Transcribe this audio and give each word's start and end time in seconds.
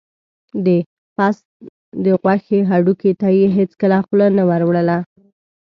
د 0.65 0.67
پس 1.15 1.35
د 2.03 2.05
غوښې 2.21 2.59
هډوکي 2.69 3.11
ته 3.19 3.27
یې 3.37 3.47
هېڅکله 3.57 3.97
خوله 4.05 4.27
نه 4.37 4.43
وروړله. 4.49 4.97